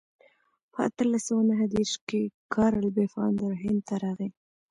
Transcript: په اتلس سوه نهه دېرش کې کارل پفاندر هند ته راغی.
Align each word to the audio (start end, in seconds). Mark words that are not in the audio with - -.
په 0.71 0.79
اتلس 0.87 1.21
سوه 1.27 1.43
نهه 1.49 1.65
دېرش 1.73 1.93
کې 2.07 2.21
کارل 2.53 2.87
پفاندر 2.97 3.51
هند 3.63 3.81
ته 3.87 3.95
راغی. 4.03 4.29